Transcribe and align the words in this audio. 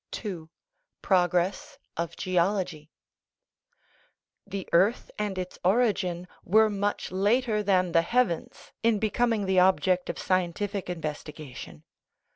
II. 0.25 0.47
PROGRESS 1.03 1.77
OF 1.95 2.15
GEOLOGY 2.15 2.89
The 4.47 4.67
earth 4.73 5.11
and 5.19 5.37
its 5.37 5.59
origin 5.63 6.27
were 6.43 6.71
much 6.71 7.11
later 7.11 7.61
than 7.61 7.91
the 7.91 8.01
heavens 8.01 8.71
in 8.81 8.97
becoming 8.97 9.45
the 9.45 9.59
object 9.59 10.09
of 10.09 10.17
scientific 10.17 10.87
investiga 10.87 11.55
tion. 11.55 11.83